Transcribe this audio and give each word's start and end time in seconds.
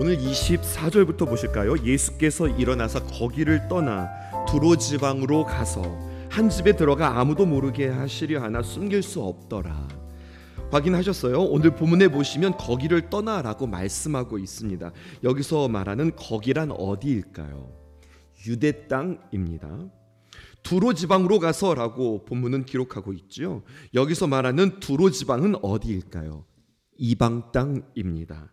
오늘 0.00 0.16
24절부터 0.16 1.28
보실까요? 1.28 1.76
예수께서 1.84 2.48
일어나서 2.48 3.04
거기를 3.04 3.68
떠나 3.68 4.08
두로 4.48 4.76
지방으로 4.76 5.44
가서 5.44 5.82
한 6.30 6.48
집에 6.48 6.74
들어가 6.74 7.20
아무도 7.20 7.44
모르게 7.44 7.88
하시려 7.88 8.42
하나 8.42 8.62
숨길 8.62 9.02
수 9.02 9.20
없더라. 9.20 9.88
확인하셨어요? 10.70 11.42
오늘 11.42 11.76
본문에 11.76 12.08
보시면 12.08 12.56
거기를 12.56 13.10
떠나라고 13.10 13.66
말씀하고 13.66 14.38
있습니다. 14.38 14.90
여기서 15.22 15.68
말하는 15.68 16.16
거기란 16.16 16.70
어디일까요? 16.70 17.70
유대 18.46 18.88
땅입니다. 18.88 19.90
두로 20.62 20.94
지방으로 20.94 21.38
가서라고 21.40 22.24
본문은 22.24 22.64
기록하고 22.64 23.12
있죠. 23.12 23.64
여기서 23.92 24.28
말하는 24.28 24.80
두로 24.80 25.10
지방은 25.10 25.56
어디일까요? 25.60 26.46
이방 26.96 27.52
땅입니다. 27.52 28.50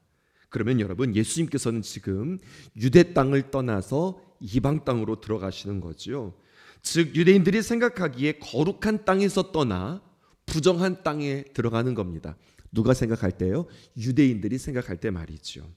그러면 0.50 0.80
여러분 0.80 1.16
예수님께서는 1.16 1.82
지금 1.82 2.40
유대 2.76 3.14
땅을 3.14 3.52
떠나서 3.52 4.22
이방 4.40 4.86
땅으로 4.86 5.20
들어가시는 5.20 5.82
거지요. 5.82 6.34
즉 6.82 7.16
유대인들이 7.16 7.62
생각하기에 7.62 8.40
거룩한 8.40 9.06
땅에서 9.06 9.52
떠나 9.52 10.02
부정한 10.46 11.04
땅에 11.04 11.44
들어가는 11.54 11.94
겁니다. 11.94 12.38
누가 12.72 12.94
생각할 12.94 13.32
때요? 13.32 13.66
유대인들이 13.98 14.58
생각할 14.58 14.98
때 14.98 15.10
말이죠. 15.10 15.70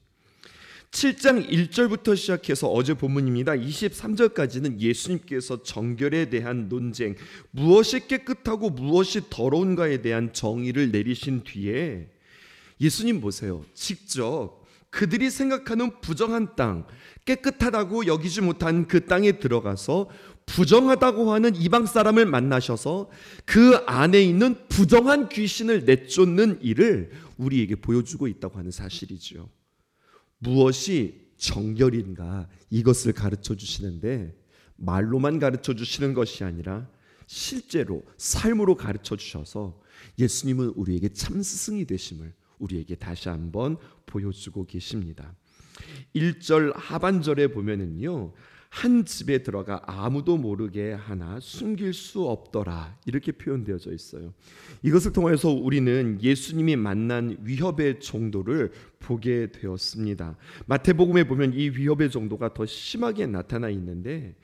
7장 0.91 1.49
1절부터 1.49 2.17
시작해서 2.17 2.69
어제 2.69 2.93
본문입니다. 2.93 3.53
23절까지는 3.53 4.79
예수님께서 4.79 5.63
정결에 5.63 6.29
대한 6.29 6.67
논쟁, 6.67 7.15
무엇이 7.51 8.07
깨끗하고 8.07 8.69
무엇이 8.69 9.21
더러운가에 9.29 10.01
대한 10.01 10.33
정의를 10.33 10.91
내리신 10.91 11.43
뒤에 11.45 12.09
예수님 12.81 13.21
보세요. 13.21 13.63
직접 13.73 14.60
그들이 14.91 15.29
생각하는 15.29 15.99
부정한 16.01 16.55
땅, 16.55 16.85
깨끗하다고 17.25 18.05
여기지 18.05 18.41
못한 18.41 18.87
그 18.87 19.05
땅에 19.05 19.39
들어가서 19.39 20.09
부정하다고 20.45 21.31
하는 21.31 21.55
이방 21.55 21.85
사람을 21.85 22.25
만나셔서 22.25 23.09
그 23.45 23.77
안에 23.87 24.21
있는 24.21 24.55
부정한 24.67 25.29
귀신을 25.29 25.85
내쫓는 25.85 26.59
일을 26.61 27.11
우리에게 27.37 27.75
보여주고 27.75 28.27
있다고 28.27 28.59
하는 28.59 28.69
사실이지요. 28.69 29.49
무엇이 30.39 31.21
정결인가 31.37 32.49
이것을 32.69 33.13
가르쳐 33.13 33.55
주시는데 33.55 34.35
말로만 34.75 35.39
가르쳐 35.39 35.73
주시는 35.73 36.13
것이 36.13 36.43
아니라 36.43 36.87
실제로 37.27 38.03
삶으로 38.17 38.75
가르쳐 38.75 39.15
주셔서 39.15 39.79
예수님은 40.19 40.73
우리에게 40.75 41.09
참 41.09 41.41
스승이 41.41 41.85
되심을 41.85 42.33
우리에게 42.61 42.95
다시 42.95 43.27
한번 43.27 43.77
보여주고 44.05 44.65
계십니다. 44.65 45.35
1절 46.15 46.73
하반절에 46.75 47.47
보면은요. 47.47 48.33
한 48.69 49.03
집에 49.03 49.43
들어가 49.43 49.81
아무도 49.85 50.37
모르게 50.37 50.93
하나 50.93 51.41
숨길 51.41 51.93
수 51.93 52.23
없더라 52.23 52.97
이렇게 53.05 53.33
표현되어져 53.33 53.91
있어요. 53.91 54.33
이것을 54.81 55.11
통해서 55.11 55.49
우리는 55.49 56.17
예수님이 56.21 56.77
만난 56.77 57.35
위협의 57.41 57.99
정도를 57.99 58.71
보게 59.01 59.51
되었습니다. 59.51 60.37
마태복음에 60.67 61.25
보면 61.25 61.53
이 61.53 61.69
위협의 61.69 62.09
정도가 62.09 62.53
더 62.53 62.65
심하게 62.65 63.25
나타나 63.25 63.69
있는데 63.69 64.35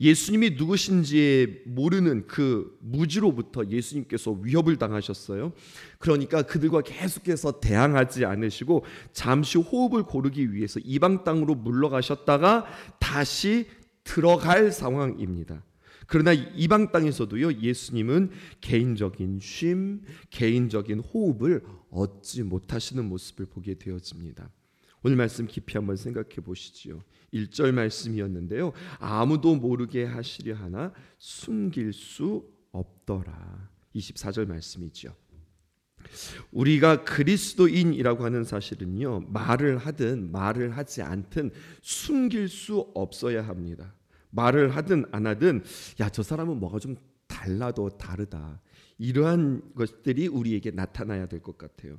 예수님이 0.00 0.50
누구신지 0.50 1.62
모르는 1.66 2.26
그 2.26 2.76
무지로부터 2.80 3.64
예수님께서 3.68 4.32
위협을 4.42 4.76
당하셨어요. 4.76 5.52
그러니까 5.98 6.42
그들과 6.42 6.80
계속해서 6.80 7.60
대항하지 7.60 8.24
않으시고 8.24 8.84
잠시 9.12 9.58
호흡을 9.58 10.02
고르기 10.02 10.52
위해서 10.52 10.80
이방 10.82 11.22
땅으로 11.22 11.54
물러가셨다가 11.54 12.66
다시 12.98 13.66
들어갈 14.02 14.72
상황입니다. 14.72 15.62
그러나 16.06 16.32
이방 16.32 16.92
땅에서도요 16.92 17.60
예수님은 17.60 18.30
개인적인 18.60 19.40
쉼, 19.40 20.00
개인적인 20.30 21.00
호흡을 21.00 21.64
얻지 21.90 22.44
못하시는 22.44 23.04
모습을 23.04 23.46
보게 23.46 23.74
되어집니다. 23.74 24.50
오늘 25.02 25.16
말씀 25.16 25.46
깊이 25.46 25.76
한번 25.76 25.96
생각해 25.96 26.36
보시지요. 26.36 27.02
1절 27.32 27.72
말씀이었는데요. 27.72 28.72
아무도 28.98 29.54
모르게 29.54 30.04
하시려 30.04 30.56
하나 30.56 30.92
숨길 31.18 31.92
수 31.92 32.44
없더라. 32.72 33.70
24절 33.94 34.46
말씀이죠. 34.46 35.14
우리가 36.52 37.04
그리스도인이라고 37.04 38.24
하는 38.24 38.44
사실은요. 38.44 39.20
말을 39.28 39.78
하든 39.78 40.30
말을 40.30 40.76
하지 40.76 41.02
않든 41.02 41.50
숨길 41.82 42.48
수 42.48 42.90
없어야 42.94 43.46
합니다. 43.46 43.94
말을 44.30 44.74
하든 44.76 45.06
안 45.12 45.26
하든 45.26 45.62
야 46.00 46.08
저 46.08 46.22
사람은 46.22 46.58
뭐가 46.58 46.78
좀 46.78 46.96
달라도 47.26 47.88
다르다. 47.90 48.60
이러한 48.98 49.62
것들이 49.74 50.26
우리에게 50.28 50.70
나타나야 50.70 51.26
될 51.26 51.40
것 51.40 51.58
같아요. 51.58 51.98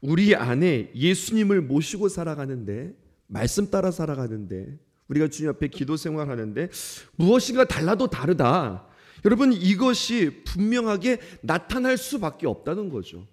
우리 0.00 0.34
안에 0.34 0.92
예수님을 0.94 1.62
모시고 1.62 2.08
살아가는데 2.08 2.94
말씀 3.26 3.70
따라 3.70 3.90
살아가는데 3.90 4.78
우리가 5.08 5.28
주님 5.28 5.50
앞에 5.50 5.68
기도 5.68 5.96
생활하는데 5.96 6.70
무엇인가 7.16 7.64
달라도 7.64 8.08
다르다. 8.08 8.86
여러분 9.24 9.52
이것이 9.52 10.42
분명하게 10.44 11.18
나타날 11.42 11.96
수밖에 11.96 12.46
없다는 12.46 12.88
거죠. 12.90 13.26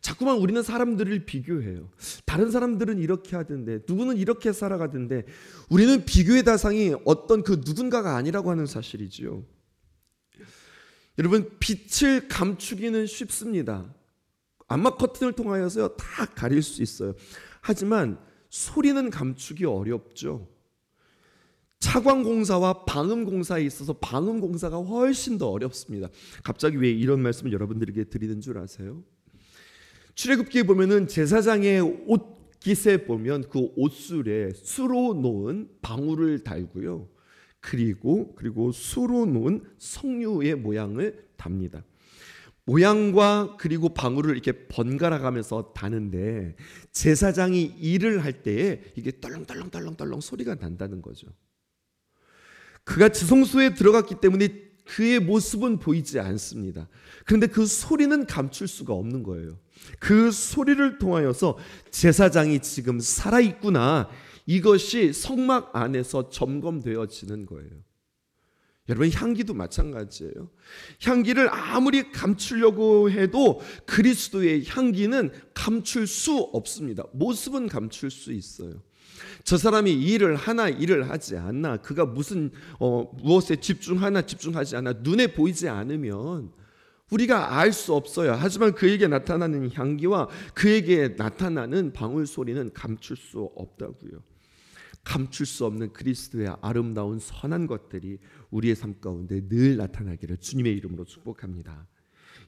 자꾸만 0.00 0.38
우리는 0.38 0.62
사람들을 0.62 1.24
비교해요. 1.24 1.90
다른 2.24 2.50
사람들은 2.50 2.98
이렇게 2.98 3.36
하던데 3.36 3.80
누구는 3.88 4.16
이렇게 4.16 4.52
살아가던데 4.52 5.24
우리는 5.68 6.04
비교의 6.04 6.44
대상이 6.44 6.94
어떤 7.04 7.42
그 7.42 7.60
누군가가 7.64 8.16
아니라고 8.16 8.50
하는 8.50 8.66
사실이지요. 8.66 9.44
여러분 11.18 11.50
빛을 11.60 12.28
감추기는 12.28 13.06
쉽습니다. 13.06 13.92
암막 14.68 14.96
커튼을 14.96 15.34
통하여서 15.34 15.96
다 15.96 16.26
가릴 16.34 16.62
수 16.62 16.82
있어요. 16.82 17.14
하지만 17.60 18.18
소리는 18.48 19.10
감추기 19.10 19.64
어렵죠. 19.64 20.48
차광 21.78 22.22
공사와 22.22 22.84
방음 22.84 23.24
공사에 23.24 23.64
있어서 23.64 23.92
방음 23.94 24.40
공사가 24.40 24.76
훨씬 24.78 25.36
더 25.36 25.50
어렵습니다. 25.50 26.08
갑자기 26.44 26.76
왜 26.76 26.90
이런 26.90 27.20
말씀을 27.20 27.52
여러분들에게 27.52 28.04
드리는 28.04 28.40
줄 28.40 28.56
아세요? 28.58 29.02
출애굽기에 30.14 30.64
보면은 30.64 31.06
제사장의 31.06 31.80
옷깃에 32.06 33.04
보면 33.06 33.48
그 33.48 33.70
옷술에 33.76 34.52
수로 34.54 35.14
놓은 35.14 35.68
방울을 35.80 36.44
달고요. 36.44 37.08
그리고 37.60 38.34
그리고 38.34 38.72
수로 38.72 39.24
놓은 39.24 39.64
석류의 39.78 40.56
모양을 40.56 41.26
답니다. 41.36 41.84
모양과 42.64 43.56
그리고 43.58 43.88
방울을 43.88 44.32
이렇게 44.32 44.68
번갈아 44.68 45.18
가면서 45.18 45.72
다는데 45.74 46.56
제사장이 46.92 47.62
일을 47.80 48.22
할 48.24 48.42
때에 48.42 48.82
이게 48.94 49.20
떨렁떨렁떨렁떨렁 49.20 50.20
소리가 50.20 50.56
난다는 50.56 51.02
거죠. 51.02 51.26
그가 52.84 53.08
지성소에 53.08 53.74
들어갔기 53.74 54.16
때문에 54.20 54.71
그의 54.84 55.20
모습은 55.20 55.78
보이지 55.78 56.18
않습니다. 56.18 56.88
그런데 57.24 57.46
그 57.46 57.66
소리는 57.66 58.26
감출 58.26 58.68
수가 58.68 58.92
없는 58.94 59.22
거예요. 59.22 59.58
그 59.98 60.30
소리를 60.30 60.98
통하여서 60.98 61.58
제사장이 61.90 62.60
지금 62.60 63.00
살아있구나. 63.00 64.08
이것이 64.46 65.12
성막 65.12 65.74
안에서 65.74 66.30
점검되어지는 66.30 67.46
거예요. 67.46 67.70
여러분 68.88 69.10
향기도 69.12 69.54
마찬가지예요. 69.54 70.50
향기를 71.02 71.48
아무리 71.52 72.10
감추려고 72.10 73.10
해도 73.10 73.60
그리스도의 73.86 74.66
향기는 74.66 75.30
감출 75.54 76.06
수 76.06 76.36
없습니다. 76.52 77.04
모습은 77.12 77.68
감출 77.68 78.10
수 78.10 78.32
있어요. 78.32 78.82
저 79.44 79.56
사람이 79.56 79.92
일을 79.92 80.36
하나 80.36 80.68
일을 80.68 81.10
하지 81.10 81.36
않나 81.36 81.78
그가 81.78 82.06
무슨 82.06 82.50
어, 82.78 83.10
무엇에 83.22 83.56
집중하나 83.56 84.22
집중하지 84.22 84.76
않아 84.76 84.94
눈에 85.02 85.28
보이지 85.28 85.68
않으면 85.68 86.52
우리가 87.10 87.58
알 87.58 87.72
수 87.72 87.94
없어요. 87.94 88.32
하지만 88.32 88.72
그에게 88.72 89.06
나타나는 89.06 89.70
향기와 89.72 90.28
그에게 90.54 91.08
나타나는 91.08 91.92
방울 91.92 92.26
소리는 92.26 92.72
감출 92.72 93.16
수 93.16 93.50
없다고요. 93.54 94.22
감출 95.04 95.46
수 95.46 95.66
없는 95.66 95.92
그리스도의 95.92 96.56
아름다운 96.62 97.18
선한 97.18 97.66
것들이 97.66 98.18
우리의 98.50 98.76
삶 98.76 99.00
가운데 99.00 99.46
늘 99.48 99.76
나타나기를 99.76 100.38
주님의 100.38 100.74
이름으로 100.76 101.04
축복합니다. 101.04 101.86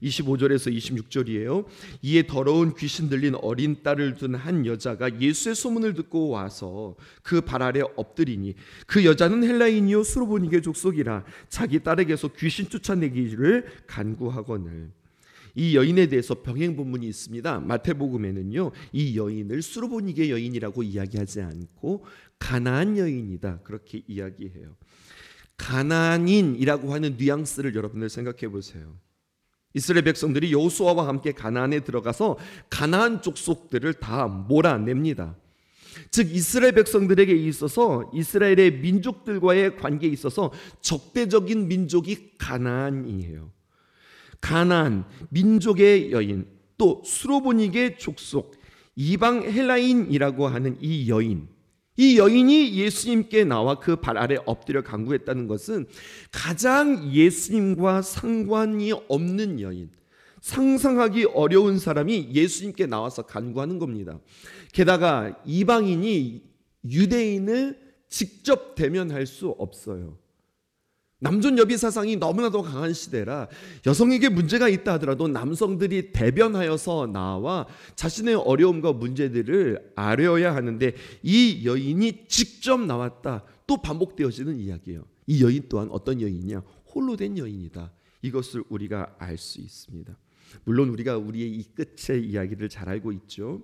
25절에서 0.04 0.74
26절이에요. 0.76 1.64
이에 2.02 2.26
더러운 2.26 2.74
귀신 2.74 3.08
들린 3.08 3.34
어린 3.36 3.82
딸을 3.82 4.16
둔 4.16 4.34
한 4.34 4.66
여자가 4.66 5.20
예수의 5.20 5.54
소문을 5.54 5.94
듣고 5.94 6.28
와서 6.28 6.96
그 7.22 7.40
발 7.44 7.62
아래 7.62 7.80
엎드리니 7.96 8.54
그 8.86 9.04
여자는 9.04 9.44
헬라인이요 9.44 10.02
수로보니게 10.02 10.60
족속이라 10.62 11.24
자기 11.48 11.78
딸에게서 11.80 12.28
귀신 12.38 12.68
쫓아내기를 12.68 13.66
간구하거늘 13.86 14.90
이 15.54 15.76
여인에 15.76 16.06
대해서 16.08 16.42
병행 16.42 16.74
본문이 16.74 17.06
있습니다. 17.06 17.60
마태복음에는요. 17.60 18.72
이 18.92 19.16
여인을 19.16 19.62
수로보니게 19.62 20.30
여인이라고 20.30 20.82
이야기하지 20.82 21.42
않고 21.42 22.04
가나안 22.40 22.98
여인이다. 22.98 23.60
그렇게 23.62 24.02
이야기해요. 24.08 24.74
가나안인이라고 25.56 26.92
하는 26.92 27.16
뉘앙스를 27.16 27.74
여러분들 27.76 28.08
생각해 28.08 28.48
보세요. 28.50 28.98
이스라엘 29.74 30.04
백성들이 30.04 30.52
여호수아와 30.52 31.06
함께 31.08 31.32
가나안에 31.32 31.80
들어가서 31.80 32.38
가나안 32.70 33.22
족속들을 33.22 33.94
다 33.94 34.28
몰아냅니다. 34.28 35.36
즉 36.10 36.32
이스라엘 36.32 36.72
백성들에게 36.72 37.32
있어서 37.32 38.10
이스라엘의 38.14 38.78
민족들과의 38.78 39.76
관계에 39.76 40.10
있어서 40.10 40.52
적대적인 40.80 41.68
민족이 41.68 42.36
가나안이에요. 42.38 43.50
가나안 44.40 45.04
민족의 45.30 46.12
여인 46.12 46.46
또 46.78 47.02
수로보닉의 47.04 47.98
족속 47.98 48.56
이방 48.96 49.42
헬라인이라고 49.42 50.46
하는 50.46 50.76
이 50.80 51.08
여인 51.08 51.48
이 51.96 52.18
여인이 52.18 52.74
예수님께 52.74 53.44
나와 53.44 53.78
그 53.78 53.96
발 53.96 54.18
아래 54.18 54.36
엎드려 54.46 54.82
간구했다는 54.82 55.46
것은 55.46 55.86
가장 56.32 57.12
예수님과 57.12 58.02
상관이 58.02 58.92
없는 59.08 59.60
여인, 59.60 59.90
상상하기 60.40 61.26
어려운 61.34 61.78
사람이 61.78 62.30
예수님께 62.32 62.86
나와서 62.86 63.22
간구하는 63.22 63.78
겁니다. 63.78 64.18
게다가 64.72 65.40
이방인이 65.46 66.42
유대인을 66.84 67.80
직접 68.08 68.74
대면할 68.74 69.26
수 69.26 69.48
없어요. 69.50 70.18
남존 71.20 71.58
여비 71.58 71.76
사상이 71.76 72.16
너무나도 72.16 72.62
강한 72.62 72.92
시대라 72.92 73.48
여성에게 73.86 74.28
문제가 74.28 74.68
있다 74.68 74.94
하더라도 74.94 75.28
남성들이 75.28 76.12
대변하여서 76.12 77.06
나와 77.06 77.66
자신의 77.96 78.34
어려움과 78.34 78.92
문제들을 78.92 79.92
아려야 79.96 80.54
하는데 80.54 80.92
이 81.22 81.62
여인이 81.64 82.26
직접 82.28 82.80
나왔다. 82.80 83.44
또 83.66 83.80
반복되어지는 83.80 84.58
이야기예요. 84.58 85.04
이 85.26 85.42
여인 85.42 85.64
또한 85.68 85.88
어떤 85.90 86.20
여인이냐? 86.20 86.62
홀로 86.94 87.16
된 87.16 87.38
여인이다. 87.38 87.92
이것을 88.22 88.64
우리가 88.68 89.16
알 89.18 89.38
수 89.38 89.60
있습니다. 89.60 90.16
물론 90.64 90.90
우리가 90.90 91.16
우리의 91.16 91.50
이 91.50 91.64
끝의 91.74 92.24
이야기를 92.28 92.68
잘 92.68 92.88
알고 92.88 93.12
있죠. 93.12 93.62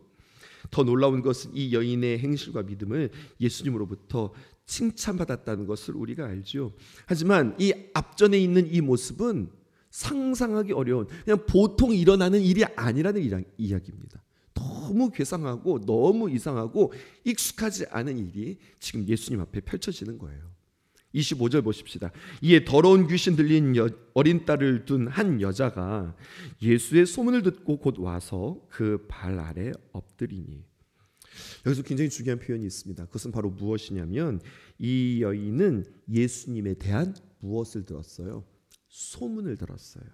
더 0.70 0.82
놀라운 0.82 1.23
것은 1.23 1.53
이 1.55 1.73
여인의 1.73 2.19
행실과 2.19 2.62
믿음을 2.62 3.11
예수님으로부터 3.41 4.32
칭찬받았다는 4.70 5.67
것을 5.67 5.96
우리가 5.96 6.26
알죠. 6.26 6.72
하지만 7.06 7.56
이 7.58 7.75
앞전에 7.93 8.38
있는 8.38 8.72
이 8.72 8.81
모습은 8.81 9.50
상상하기 9.90 10.72
어려운 10.72 11.08
그냥 11.25 11.44
보통 11.46 11.93
일어나는 11.93 12.40
일이 12.40 12.64
아니라는 12.76 13.20
이야기입니다. 13.58 14.22
너무 14.55 15.11
괴상하고 15.11 15.84
너무 15.84 16.31
이상하고 16.31 16.93
익숙하지 17.25 17.87
않은 17.90 18.19
일이 18.19 18.58
지금 18.78 19.06
예수님 19.08 19.40
앞에 19.40 19.61
펼쳐지는 19.61 20.19
거예요. 20.19 20.50
25절 21.14 21.64
보십시다. 21.64 22.12
이에 22.40 22.64
더러운 22.64 23.08
귀신 23.08 23.34
들린 23.34 23.75
여, 23.75 23.88
어린 24.14 24.44
딸을 24.44 24.84
둔 24.84 25.08
한 25.08 25.40
여자가 25.40 26.14
예수의 26.62 27.06
소문을 27.06 27.43
듣고 27.43 27.78
곧 27.78 27.99
와서 27.99 28.61
그 28.69 29.06
발 29.08 29.40
아래 29.40 29.72
엎드리니 29.93 30.69
여기서 31.67 31.83
굉장히 31.83 32.11
중요한 32.11 32.39
표현이 32.39 32.65
있습니다. 32.67 33.07
그것은 33.07 33.33
바로 33.33 33.51
무엇이냐면 33.51 34.41
이 34.79 35.21
여인은 35.23 35.85
예수님에 36.09 36.75
대한 36.75 37.15
무엇을 37.41 37.85
들었어요? 37.85 38.45
소문을 38.89 39.57
들었어요. 39.57 40.05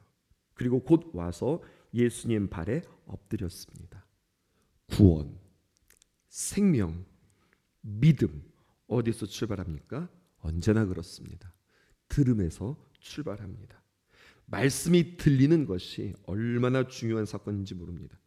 그리고 0.55 0.81
곧 0.83 1.11
와서 1.13 1.63
예수님 1.95 2.49
발에 2.49 2.83
엎드렸습니다. 3.07 4.07
구원, 4.87 5.39
생명, 6.29 7.05
믿음 7.81 8.43
어디서 8.87 9.27
출발합니까? 9.27 10.09
언제나 10.39 10.87
그렇습니다. 10.87 11.53
들음에서 12.09 12.77
출발합니다. 13.01 13.83
말씀이 14.47 15.17
들리는 15.17 15.67
것이 15.67 16.15
얼마나 16.25 16.87
중요한 16.87 17.27
사건인지 17.27 17.75
모릅니다. 17.75 18.19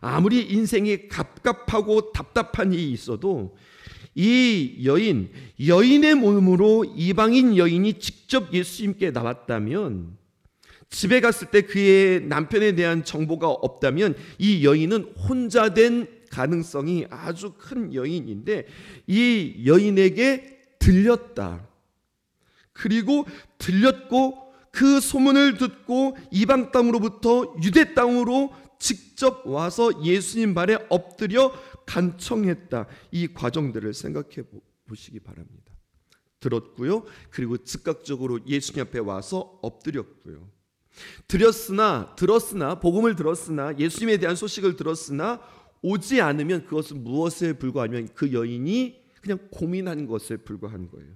아무리 0.00 0.42
인생이 0.42 1.08
갑갑하고 1.08 2.12
답답한 2.12 2.72
일이 2.72 2.92
있어도 2.92 3.56
이 4.14 4.82
여인, 4.84 5.30
여인의 5.66 6.14
몸으로 6.14 6.84
이방인 6.96 7.56
여인이 7.56 7.98
직접 7.98 8.52
예수님께 8.52 9.10
나왔다면 9.10 10.16
집에 10.88 11.20
갔을 11.20 11.50
때 11.50 11.62
그의 11.62 12.20
남편에 12.20 12.76
대한 12.76 13.04
정보가 13.04 13.48
없다면 13.48 14.14
이 14.38 14.64
여인은 14.64 15.14
혼자 15.16 15.74
된 15.74 16.06
가능성이 16.30 17.06
아주 17.10 17.54
큰 17.58 17.94
여인인데 17.94 18.66
이 19.06 19.64
여인에게 19.66 20.58
들렸다. 20.78 21.66
그리고 22.72 23.24
들렸고 23.58 24.44
그 24.70 25.00
소문을 25.00 25.56
듣고 25.56 26.16
이방 26.30 26.72
땅으로부터 26.72 27.54
유대 27.62 27.94
땅으로 27.94 28.52
직접 28.84 29.46
와서 29.46 30.04
예수님 30.04 30.52
발에 30.52 30.76
엎드려 30.90 31.54
간청했다. 31.86 32.86
이 33.12 33.28
과정들을 33.28 33.94
생각해 33.94 34.44
보시기 34.86 35.20
바랍니다. 35.20 35.72
들었고요. 36.38 37.06
그리고 37.30 37.56
즉각적으로 37.56 38.40
예수님 38.46 38.82
앞에 38.82 38.98
와서 38.98 39.58
엎드렸고요. 39.62 40.46
들었으나 41.26 42.14
들었으나 42.14 42.78
복음을 42.78 43.16
들었으나 43.16 43.74
예수님에 43.78 44.18
대한 44.18 44.36
소식을 44.36 44.76
들었으나 44.76 45.40
오지 45.80 46.20
않으면 46.20 46.66
그것은 46.66 47.02
무엇에 47.02 47.54
불과하면 47.54 48.08
그 48.14 48.34
여인이 48.34 49.02
그냥 49.22 49.38
고민한 49.50 50.06
것에 50.06 50.36
불과한 50.36 50.90
거예요. 50.90 51.10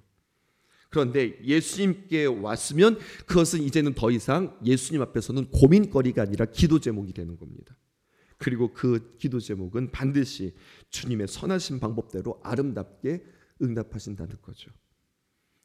그런데 0.90 1.38
예수님께 1.44 2.26
왔으면 2.26 2.98
그것은 3.26 3.62
이제는 3.62 3.94
더 3.94 4.10
이상 4.10 4.58
예수님 4.64 5.02
앞에서는 5.02 5.50
고민거리가 5.50 6.22
아니라 6.22 6.46
기도 6.46 6.80
제목이 6.80 7.12
되는 7.12 7.36
겁니다. 7.36 7.76
그리고 8.38 8.72
그 8.72 9.16
기도 9.18 9.40
제목은 9.40 9.90
반드시 9.90 10.54
주님의 10.90 11.28
선하신 11.28 11.80
방법대로 11.80 12.40
아름답게 12.42 13.24
응답하신다는 13.60 14.36
거죠. 14.40 14.70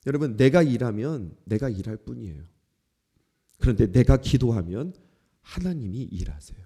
여러분, 0.08 0.36
내가 0.36 0.64
일하면 0.64 1.38
내가 1.46 1.70
일할 1.70 1.98
뿐이에요. 1.98 2.44
그런데 3.60 3.92
내가 3.92 4.18
기도하면 4.18 4.94
하나님이 5.42 6.04
일하세요. 6.04 6.66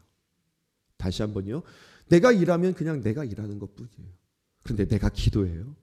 다시 0.96 1.22
한번요. 1.22 1.62
내가 2.08 2.32
일하면 2.32 2.74
그냥 2.74 3.02
내가 3.02 3.24
일하는 3.24 3.60
것 3.60 3.76
뿐이에요. 3.76 4.14
그런데 4.64 4.86
내가 4.86 5.10
기도해요. 5.10 5.76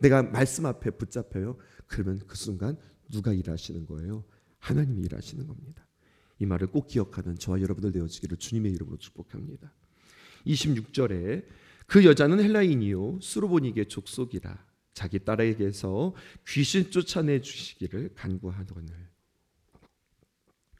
내가 0.00 0.22
말씀 0.22 0.66
앞에 0.66 0.90
붙잡혀요. 0.90 1.56
그러면 1.86 2.20
그 2.26 2.36
순간 2.36 2.76
누가 3.10 3.32
일하시는 3.32 3.86
거예요? 3.86 4.24
하나님이 4.58 5.02
일하시는 5.04 5.46
겁니다. 5.46 5.86
이 6.38 6.46
말을 6.46 6.66
꼭 6.68 6.86
기억하는 6.86 7.36
저와 7.36 7.60
여러분들 7.60 7.92
되어지기를 7.92 8.36
주님의 8.36 8.72
이름으로 8.72 8.98
축복합니다. 8.98 9.72
26절에 10.46 11.44
그 11.86 12.04
여자는 12.04 12.40
헬라인이요 12.40 13.20
수르보니게 13.20 13.84
족속이라 13.84 14.64
자기 14.92 15.18
딸에게서 15.24 16.14
귀신 16.48 16.90
쫓아내 16.90 17.40
주시기를 17.40 18.14
간구하더늘 18.14 18.92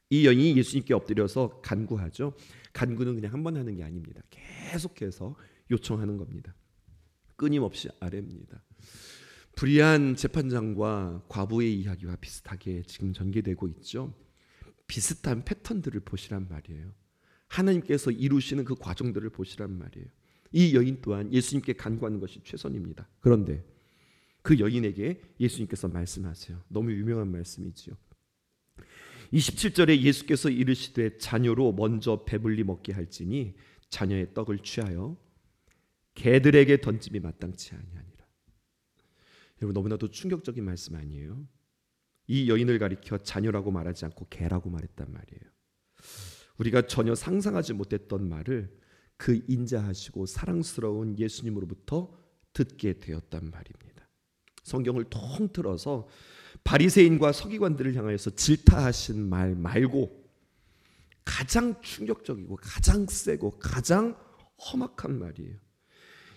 이 0.09 0.25
여인이 0.25 0.57
예수님께 0.57 0.93
엎드려서 0.93 1.61
간구하죠. 1.61 2.33
간구는 2.73 3.15
그냥 3.15 3.33
한 3.33 3.43
번 3.43 3.57
하는 3.57 3.75
게 3.75 3.83
아닙니다. 3.83 4.21
계속해서 4.29 5.35
요청하는 5.71 6.17
겁니다. 6.17 6.55
끊임없이 7.37 7.87
아뢰입니다. 7.99 8.61
불의한 9.55 10.15
재판장과 10.15 11.23
과부의 11.29 11.79
이야기와 11.79 12.17
비슷하게 12.17 12.83
지금 12.83 13.13
전개되고 13.13 13.67
있죠. 13.69 14.13
비슷한 14.85 15.43
패턴들을 15.43 16.01
보시란 16.01 16.47
말이에요. 16.49 16.91
하나님께서 17.47 18.11
이루시는 18.11 18.65
그 18.65 18.75
과정들을 18.75 19.29
보시란 19.29 19.71
말이에요. 19.77 20.07
이 20.51 20.75
여인 20.75 20.99
또한 21.01 21.31
예수님께 21.33 21.73
간구하는 21.73 22.19
것이 22.19 22.41
최선입니다. 22.43 23.07
그런데 23.19 23.63
그 24.41 24.59
여인에게 24.59 25.21
예수님께서 25.39 25.87
말씀하세요. 25.87 26.61
너무 26.67 26.91
유명한 26.91 27.31
말씀이지요. 27.31 27.95
27절에 29.33 30.01
예수께서 30.01 30.49
이르시되 30.49 31.17
자녀로 31.17 31.73
먼저 31.73 32.23
배불리 32.23 32.63
먹게 32.63 32.93
할지니 32.93 33.55
자녀의 33.89 34.33
떡을 34.33 34.59
취하여 34.59 35.17
개들에게 36.17 36.81
던짐이 36.81 37.19
마땅치 37.19 37.75
아니하니 37.75 38.07
여러분 39.61 39.73
너무나도 39.73 40.09
충격적인 40.09 40.63
말씀 40.63 40.95
아니에요? 40.95 41.47
이 42.27 42.49
여인을 42.49 42.79
가리켜 42.79 43.17
자녀라고 43.19 43.71
말하지 43.71 44.05
않고 44.05 44.27
개라고 44.29 44.69
말했단 44.69 45.11
말이에요. 45.11 45.51
우리가 46.57 46.87
전혀 46.87 47.15
상상하지 47.15 47.73
못했던 47.73 48.27
말을 48.27 48.75
그 49.15 49.43
인자하시고 49.47 50.25
사랑스러운 50.25 51.17
예수님으로부터 51.17 52.15
듣게 52.53 52.99
되었단 52.99 53.49
말입니다. 53.49 54.07
성경을 54.63 55.05
통틀어서 55.05 56.07
바리새인과 56.63 57.31
서기관들을 57.31 57.95
향하여서 57.95 58.31
질타하신 58.31 59.27
말 59.27 59.55
말고 59.55 60.27
가장 61.23 61.79
충격적이고 61.81 62.57
가장 62.61 63.05
세고 63.07 63.59
가장 63.59 64.17
험악한 64.59 65.17
말이에요. 65.17 65.66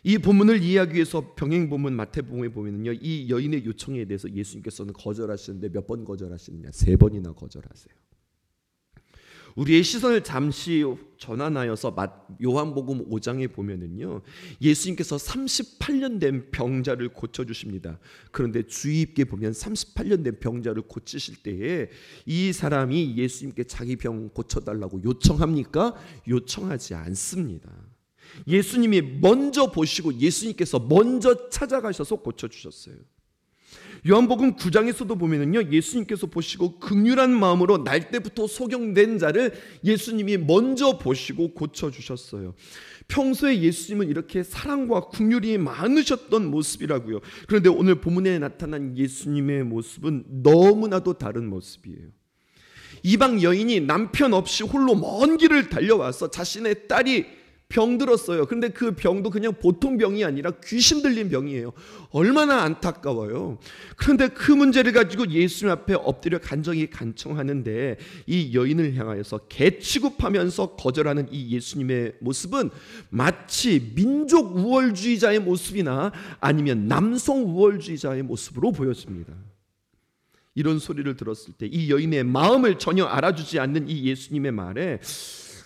이 0.02 0.18
본문을 0.18 0.62
이해하기 0.62 0.94
위해서 0.94 1.34
병행 1.34 1.68
본문 1.68 1.94
마태복음에 1.94 2.48
보면은요. 2.48 2.92
이 2.94 3.28
여인의 3.28 3.64
요청에 3.64 4.04
대해서 4.06 4.32
예수님께서는 4.32 4.92
거절하시는데 4.92 5.68
몇 5.70 5.86
번 5.86 6.04
거절하시느냐? 6.04 6.70
세 6.72 6.94
번이나 6.96 7.32
거절하세요. 7.32 7.92
우리의 9.56 9.82
시선을 9.82 10.22
잠시 10.22 10.84
전환하여서 11.18 11.96
요한복음 12.42 13.10
5장에 13.10 13.52
보면은요. 13.52 14.22
예수님께서 14.62 15.16
38년 15.16 16.20
된 16.20 16.50
병자를 16.52 17.08
고쳐 17.08 17.44
주십니다. 17.44 17.98
그런데 18.30 18.62
주의 18.62 19.04
깊게 19.06 19.24
보면 19.24 19.50
38년 19.50 20.22
된 20.22 20.38
병자를 20.38 20.82
고치실 20.82 21.42
때에 21.42 21.88
이 22.26 22.52
사람이 22.52 23.16
예수님께 23.16 23.64
자기 23.64 23.96
병 23.96 24.28
고쳐 24.28 24.60
달라고 24.60 25.02
요청합니까? 25.02 25.96
요청하지 26.28 26.94
않습니다. 26.94 27.89
예수님이 28.46 29.02
먼저 29.20 29.70
보시고 29.70 30.14
예수님께서 30.14 30.78
먼저 30.78 31.48
찾아가셔서 31.48 32.16
고쳐 32.16 32.48
주셨어요. 32.48 32.96
요한복음 34.08 34.56
9장에서도 34.56 35.18
보면은요. 35.18 35.70
예수님께서 35.70 36.26
보시고 36.26 36.78
극률한 36.78 37.38
마음으로 37.38 37.84
날 37.84 38.10
때부터 38.10 38.46
소경된 38.46 39.18
자를 39.18 39.52
예수님이 39.84 40.38
먼저 40.38 40.98
보시고 40.98 41.54
고쳐 41.54 41.90
주셨어요. 41.90 42.54
평소에 43.08 43.60
예수님은 43.60 44.08
이렇게 44.08 44.42
사랑과 44.42 45.00
국률이 45.00 45.58
많으셨던 45.58 46.50
모습이라고요. 46.50 47.20
그런데 47.46 47.68
오늘 47.68 48.00
본문에 48.00 48.38
나타난 48.38 48.96
예수님의 48.96 49.64
모습은 49.64 50.24
너무나도 50.42 51.18
다른 51.18 51.48
모습이에요. 51.50 52.08
이방 53.02 53.42
여인이 53.42 53.80
남편 53.80 54.32
없이 54.32 54.62
홀로 54.62 54.94
먼 54.94 55.36
길을 55.36 55.68
달려와서 55.68 56.30
자신의 56.30 56.88
딸이 56.88 57.39
병들었어요. 57.70 58.44
그런데 58.46 58.68
그 58.68 58.94
병도 58.94 59.30
그냥 59.30 59.54
보통 59.54 59.96
병이 59.96 60.24
아니라 60.24 60.50
귀신 60.64 61.00
들린 61.02 61.30
병이에요. 61.30 61.72
얼마나 62.10 62.62
안타까워요. 62.62 63.58
그런데 63.96 64.28
그 64.28 64.52
문제를 64.52 64.92
가지고 64.92 65.30
예수님 65.30 65.72
앞에 65.72 65.94
엎드려 65.94 66.38
간정히 66.38 66.90
간청하는데 66.90 67.96
이 68.26 68.54
여인을 68.54 68.96
향하여서 68.96 69.46
개취급하면서 69.48 70.76
거절하는 70.76 71.28
이 71.30 71.54
예수님의 71.54 72.16
모습은 72.20 72.70
마치 73.08 73.92
민족 73.94 74.56
우월주의자의 74.56 75.38
모습이나 75.38 76.12
아니면 76.40 76.88
남성 76.88 77.44
우월주의자의 77.44 78.24
모습으로 78.24 78.72
보여집니다. 78.72 79.32
이런 80.56 80.80
소리를 80.80 81.16
들었을 81.16 81.54
때 81.54 81.68
이 81.70 81.90
여인의 81.90 82.24
마음을 82.24 82.78
전혀 82.78 83.04
알아주지 83.04 83.60
않는 83.60 83.88
이 83.88 84.04
예수님의 84.06 84.50
말에 84.50 84.98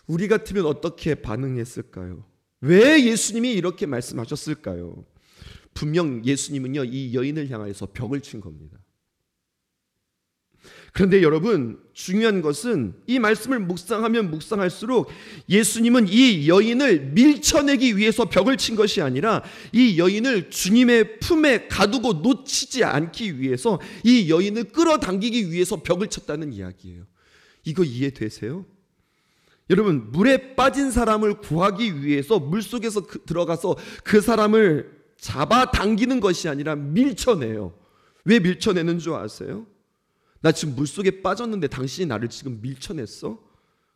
우리 0.07 0.29
같으면 0.29 0.67
어떻게 0.67 1.15
반응했을까요? 1.15 2.25
왜 2.61 3.05
예수님이 3.05 3.53
이렇게 3.53 3.87
말씀하셨을까요? 3.87 5.05
분명 5.75 6.25
예수님은요, 6.25 6.85
이 6.85 7.15
여인을 7.15 7.51
향하여서 7.51 7.89
벽을 7.93 8.21
친 8.21 8.41
겁니다. 8.41 8.79
그런데 10.93 11.23
여러분, 11.23 11.83
중요한 11.93 12.41
것은 12.41 12.95
이 13.07 13.19
말씀을 13.19 13.59
묵상하면 13.59 14.31
묵상할수록 14.31 15.11
예수님은 15.49 16.07
이 16.09 16.49
여인을 16.49 17.11
밀쳐내기 17.11 17.97
위해서 17.97 18.27
벽을 18.27 18.57
친 18.57 18.77
것이 18.77 19.03
아니라 19.03 19.43
이 19.73 19.99
여인을 19.99 20.51
주님의 20.51 21.19
품에 21.19 21.67
가두고 21.67 22.15
놓치지 22.15 22.85
않기 22.85 23.41
위해서 23.41 23.81
이 24.05 24.31
여인을 24.31 24.65
끌어당기기 24.65 25.51
위해서 25.51 25.83
벽을 25.83 26.07
쳤다는 26.07 26.53
이야기예요. 26.53 27.05
이거 27.65 27.83
이해되세요? 27.83 28.65
여러분 29.71 30.11
물에 30.13 30.55
빠진 30.55 30.91
사람을 30.91 31.41
구하기 31.41 32.03
위해서 32.03 32.39
물 32.39 32.63
속에서 32.63 33.07
그, 33.07 33.25
들어가서 33.25 33.77
그 34.05 34.21
사람을 34.21 35.05
잡아 35.17 35.71
당기는 35.71 36.21
것이 36.21 36.49
아니라 36.49 36.77
밀쳐내요. 36.77 37.75
왜 38.25 38.41
밀쳐내는 38.41 38.99
줄 38.99 39.15
아세요? 39.15 39.67
나 40.41 40.53
지금 40.53 40.75
물 40.75 40.87
속에 40.87 41.23
빠졌는데 41.23 41.69
당신이 41.69 42.07
나를 42.07 42.29
지금 42.29 42.61
밀쳐냈어? 42.61 43.43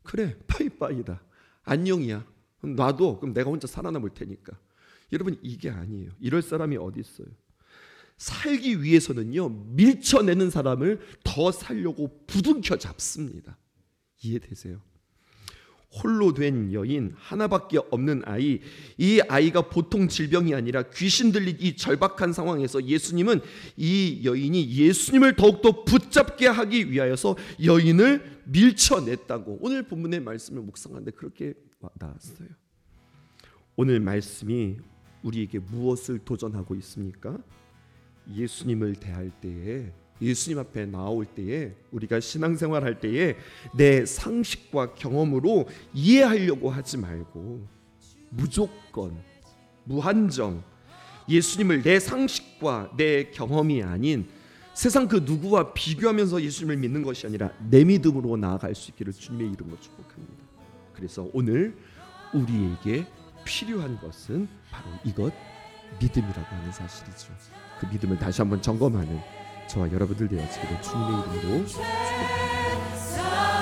그래 0.03 0.37
빠이빠이다. 0.47 1.23
안녕이야. 1.65 2.25
놔도 2.63 3.21
그럼 3.21 3.35
내가 3.35 3.51
혼자 3.51 3.67
살아남을 3.67 4.11
테니까. 4.15 4.59
여러분 5.13 5.39
이게 5.43 5.69
아니에요. 5.69 6.11
이럴 6.19 6.41
사람이 6.41 6.79
어디 6.79 7.01
있어요? 7.01 7.27
살기 8.17 8.83
위해서는요 8.83 9.49
밀쳐내는 9.49 10.51
사람을 10.51 11.01
더 11.25 11.53
살려고 11.53 12.25
부둥켜 12.27 12.79
잡습니다. 12.79 13.59
이해되세요? 14.23 14.81
홀로 15.91 16.35
된 16.35 16.73
여인 16.73 17.13
하나밖에 17.17 17.79
없는 17.91 18.23
아이 18.27 18.61
이 18.99 19.21
아이가 19.29 19.69
보통 19.69 20.09
질병이 20.09 20.55
아니라 20.55 20.83
귀신 20.91 21.33
들린 21.33 21.57
이 21.61 21.77
절박한 21.77 22.33
상황에서 22.33 22.85
예수님은 22.85 23.41
이 23.77 24.21
여인이 24.25 24.71
예수님을 24.71 25.37
더욱더 25.37 25.85
붙잡게 25.85 26.47
하기 26.47 26.91
위하여서 26.91 27.37
여인을 27.65 28.43
밀쳐냈다고 28.45 29.59
오늘 29.63 29.83
본문의 29.85 30.21
말씀을 30.21 30.63
묵상하는데 30.63 31.13
그렇게 31.13 31.55
나왔어요. 31.99 32.49
오늘 33.77 34.01
말씀이 34.01 34.77
우리에게 35.23 35.59
무엇을 35.59 36.19
도전하고 36.19 36.75
있습니까? 36.77 37.39
예수님을 38.35 38.97
대할 38.97 39.31
때에 39.41 39.93
예수님 40.21 40.59
앞에 40.59 40.87
나올 40.87 41.25
때에 41.25 41.75
우리가 41.93 42.21
신앙생활 42.21 42.85
할 42.85 43.01
때에 43.01 43.37
내 43.77 44.05
상식과 44.05 44.95
경험으로 44.95 45.69
이해하려고 45.95 46.71
하지 46.71 46.97
말고 46.99 47.67
무조건 48.31 49.17
무한정 49.85 50.63
예수님을 51.29 51.83
내 51.83 52.01
상식과 52.01 52.93
내 52.97 53.31
경험이 53.31 53.83
아닌 53.83 54.29
세상 54.75 55.09
그 55.09 55.17
누구와 55.17 55.73
비교하면서 55.73 56.43
예수님을 56.43 56.77
믿는 56.77 57.03
것이 57.03 57.27
아니라 57.27 57.51
내 57.69 57.85
믿음으로 57.85 58.37
나아갈 58.37 58.75
수 58.75 58.91
있기를 58.91 59.13
주님의 59.13 59.53
이름으로 59.53 59.79
축복합니다. 59.81 60.45
그래서 60.95 61.29
오늘 61.33 61.77
우리에게 62.33 63.07
필요한 63.45 63.99
것은 63.99 64.49
바로 64.71 64.87
이것 65.05 65.33
믿음이라고 66.01 66.41
하는 66.41 66.71
사실이죠. 66.71 67.33
그 67.81 67.87
믿음을 67.87 68.19
다시 68.19 68.41
한번 68.41 68.61
점검하는 68.61 69.19
저와 69.69 69.93
여러분들 69.93 70.29
되어지기를 70.29 70.83
주님의 70.83 71.23
이름으로 71.37 71.67
축복합니다. 71.67 73.58